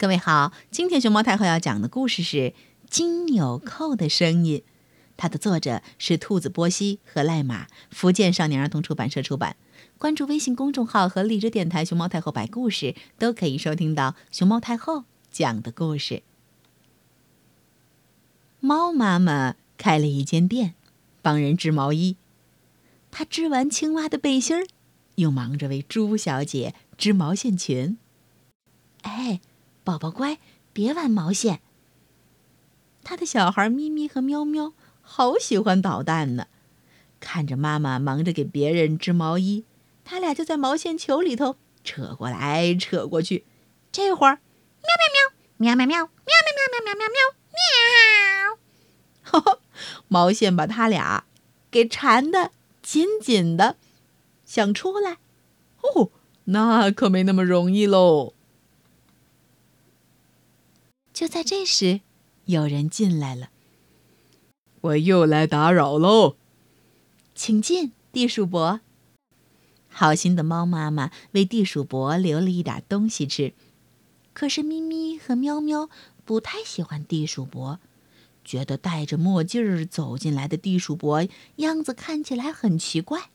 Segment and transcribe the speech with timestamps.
[0.00, 2.36] 各位好，今天熊猫太后要讲的故事是
[2.88, 4.60] 《金纽扣的声音》，
[5.18, 9.56] 它的作者是兔子波西和赖马，福建少年儿童出版社出版。
[9.98, 16.22] 关注微信公众号和荔枝电台“熊猫太后摆故事”，都可以收听到熊猫太后讲的故事。
[18.60, 20.72] 猫妈妈开了一间店，
[21.20, 22.16] 帮人织毛衣。
[23.10, 24.64] 她织完青蛙的背心儿，
[25.16, 27.98] 又忙着为猪小姐织毛线裙。
[29.02, 29.42] 哎。
[29.90, 30.38] 宝宝乖
[30.72, 31.62] 别玩毛线。
[33.02, 36.46] 他的小孩咪咪和喵喵好喜欢捣蛋呢。
[37.18, 39.64] 看着妈妈忙着给别人织毛衣
[40.04, 43.44] 他俩就在毛线球里头扯过来扯过去。
[43.90, 44.38] 这会儿
[44.80, 44.90] 喵
[45.58, 47.18] 喵喵喵喵喵喵喵喵喵喵喵喵。
[47.50, 48.58] 喵喵
[49.22, 49.58] 哈哈
[50.06, 51.24] 毛线把他俩
[51.68, 53.76] 给缠得紧紧的
[54.44, 55.18] 想出来。
[55.82, 56.12] 哦
[56.44, 58.34] 那可没那么容易喽。
[61.12, 62.00] 就在这时，
[62.46, 63.50] 有人进来了。
[64.82, 66.36] 我又来打扰喽，
[67.34, 68.80] 请进，地鼠伯。
[69.88, 73.52] 好心的猫妈妈为地鼠伯留了一点东西吃，
[74.32, 75.90] 可是咪咪和喵喵
[76.24, 77.80] 不太喜欢地鼠伯，
[78.44, 83.30] 觉得戴着墨镜儿走进来的地鼠伯样子看起来很奇怪。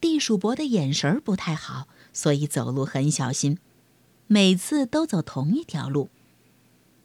[0.00, 3.58] 地鼠伯的眼神不太好，所以走路很小心。
[4.26, 6.08] 每次都走同一条路，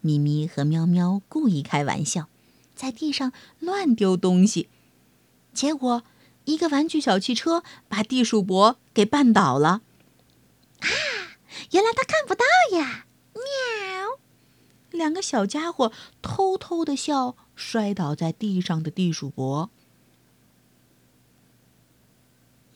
[0.02, 2.30] 咪咪和喵喵故意开玩笑，
[2.74, 4.70] 在地上乱丢东西，
[5.54, 6.04] 结果
[6.46, 9.82] 一个玩具小汽车把地鼠伯给绊倒了。
[10.80, 10.88] 啊！
[11.72, 12.46] 原来他看不到
[12.78, 13.06] 呀！
[13.34, 14.20] 喵！
[14.92, 19.70] 两个小家伙偷偷的笑，摔倒在地上的地鼠伯。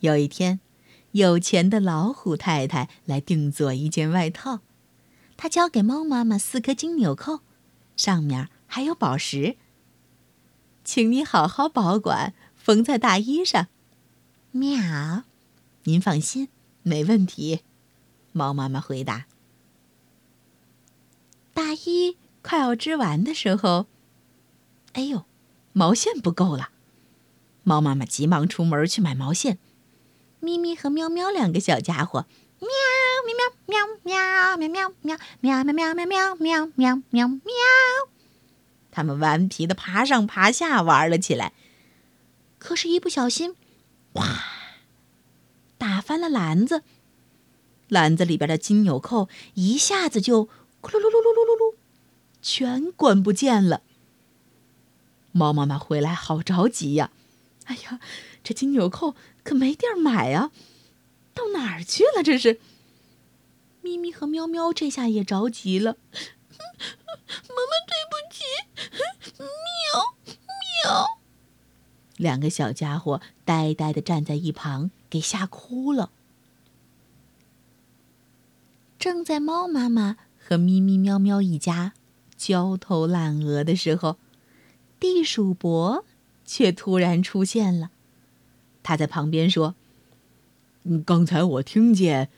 [0.00, 0.60] 有一天。
[1.14, 4.58] 有钱的老虎太太来定做一件外套，
[5.36, 7.38] 她交给猫妈妈四颗金纽扣，
[7.96, 9.56] 上面还有宝石。
[10.82, 13.68] 请你好好保管，缝在大衣上。
[14.50, 15.22] 喵，
[15.84, 16.48] 您放心，
[16.82, 17.60] 没问题。
[18.32, 19.26] 猫妈妈回答。
[21.52, 23.86] 大衣快要织完的时候，
[24.94, 25.24] 哎呦，
[25.72, 26.70] 毛线不够了。
[27.62, 29.58] 猫妈妈急忙出门去买毛线。
[30.44, 32.26] 咪咪和喵喵两个小家伙，
[32.60, 32.68] 喵
[33.24, 33.34] 喵
[33.66, 37.42] 喵喵喵喵喵喵喵喵喵喵喵喵喵喵，
[38.90, 41.54] 他们顽皮的爬上爬下玩了起来。
[42.58, 43.56] 可是，一不小心，
[44.12, 44.24] 哇，
[45.78, 46.82] 打翻了篮子，
[47.88, 50.44] 篮子里边的金纽扣一下子就
[50.82, 51.74] 咕噜噜噜噜噜噜噜，
[52.42, 53.82] 全滚不见了。
[55.32, 57.10] 猫妈妈回来好着急呀！
[57.64, 57.98] 哎呀，
[58.42, 60.50] 这金纽扣可没地儿买啊，
[61.34, 62.22] 到哪儿去了？
[62.24, 62.58] 这是。
[63.82, 65.98] 咪咪和喵喵这下也着急了。
[66.10, 68.42] 妈妈，对不起。
[69.38, 69.46] 喵
[70.82, 71.20] 喵。
[72.16, 76.10] 两个小家伙呆呆的站在一旁，给吓哭了。
[78.98, 81.92] 正在猫妈妈和咪咪喵喵一家
[82.36, 84.16] 焦头烂额的时候，
[84.98, 86.04] 地鼠伯。
[86.46, 87.90] 却突然出现了，
[88.84, 89.74] 他在旁边说
[91.04, 92.28] ：“刚才我听见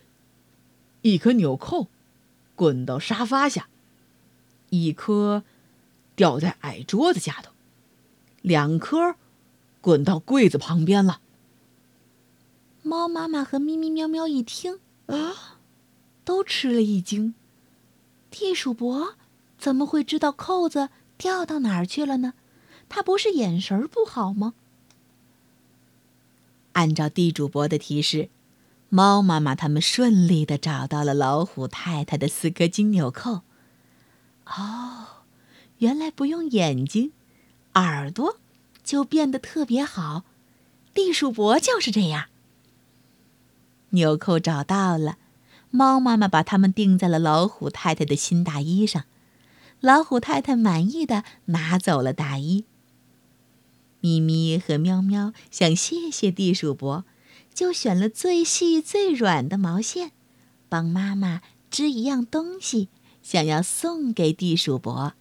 [1.02, 1.88] 一颗纽扣
[2.54, 3.68] 滚到沙发下，
[4.70, 5.42] 一颗
[6.14, 7.52] 掉在矮桌子下头，
[8.40, 9.16] 两颗
[9.80, 11.20] 滚到柜子旁边了。”
[12.82, 15.58] 猫妈妈和咪咪喵喵一听啊，
[16.24, 17.34] 都吃了一惊。
[18.30, 19.16] 地鼠伯
[19.58, 22.34] 怎么会知道扣子掉到哪儿去了呢？
[22.88, 24.54] 他不是眼神不好吗？
[26.76, 28.28] 按照地主伯的提示，
[28.90, 33.40] 猫妈妈他们顺利的找到了老虎太太的四颗金纽扣。
[34.44, 35.24] 哦，
[35.78, 37.12] 原来不用眼睛，
[37.74, 38.36] 耳朵
[38.84, 40.24] 就变得特别好。
[40.92, 42.26] 地鼠伯就是这样。
[43.90, 45.16] 纽扣找到了，
[45.70, 49.04] 猫妈妈把它们钉在了老虎太太的新大衣上。
[49.80, 52.66] 老虎太太满意的拿走了大衣。
[54.06, 57.04] 咪咪和喵喵想谢谢地鼠伯，
[57.52, 60.12] 就选了最细最软的毛线，
[60.68, 61.42] 帮妈妈
[61.72, 62.88] 织一样东西，
[63.20, 65.14] 想要送给地鼠伯。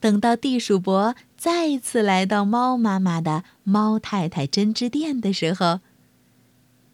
[0.00, 5.78] 等到地鼠伯再次来到猫妈妈的猫太太针织店的时候，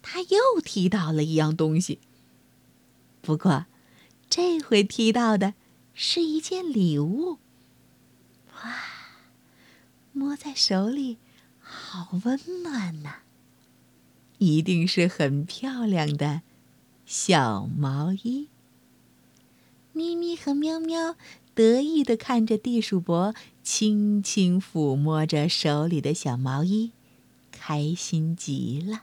[0.02, 1.98] 他又提到了一样东西。
[3.22, 3.64] 不过，
[4.28, 5.54] 这回提到的
[5.94, 7.38] 是一件礼物。
[8.62, 8.95] 哇！
[10.16, 11.18] 摸在手里，
[11.60, 13.16] 好温暖呐！
[14.38, 16.40] 一定是很漂亮的
[17.04, 18.48] 小毛衣。
[19.92, 21.16] 咪咪和喵喵
[21.54, 26.92] 得意地看着地鼠伯，轻轻抚摸着手里的小毛衣，
[27.52, 29.02] 开心极了。